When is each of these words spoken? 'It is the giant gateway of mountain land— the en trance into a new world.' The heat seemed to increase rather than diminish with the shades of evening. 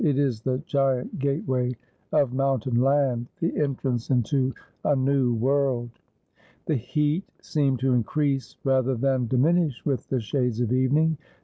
'It 0.03 0.17
is 0.17 0.41
the 0.41 0.57
giant 0.65 1.19
gateway 1.19 1.77
of 2.11 2.33
mountain 2.33 2.81
land— 2.81 3.27
the 3.39 3.55
en 3.55 3.75
trance 3.75 4.09
into 4.09 4.51
a 4.83 4.95
new 4.95 5.35
world.' 5.35 5.99
The 6.65 6.73
heat 6.75 7.23
seemed 7.39 7.77
to 7.81 7.93
increase 7.93 8.57
rather 8.63 8.95
than 8.95 9.27
diminish 9.27 9.85
with 9.85 10.09
the 10.09 10.19
shades 10.19 10.59
of 10.59 10.73
evening. 10.73 11.19